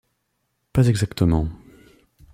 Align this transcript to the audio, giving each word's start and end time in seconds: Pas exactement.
Pas 0.73 0.87
exactement. 0.89 1.47